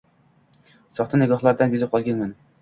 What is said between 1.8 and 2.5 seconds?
qolganman